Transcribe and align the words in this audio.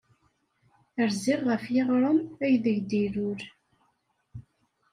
Rziɣ 1.09 1.39
ɣef 1.49 1.63
yiɣrem 1.73 2.19
aydeg 2.43 2.77
d-ilul. 2.89 3.39